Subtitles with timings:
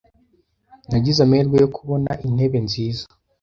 [0.89, 3.03] Nagize amahirwe yo kubona intebe nziza.